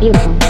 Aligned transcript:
Ilson. 0.00 0.49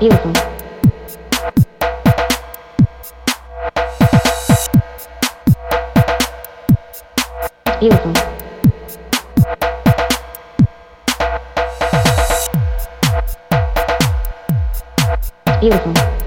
Билтон. 0.00 0.32
Билтон. 7.80 8.14
Билтон. 15.60 16.17